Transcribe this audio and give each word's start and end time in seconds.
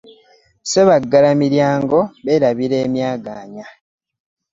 Ssebagggala 0.63 1.29
miryango 1.41 1.97
berabira 2.25 2.75
emyaganya. 2.87 3.65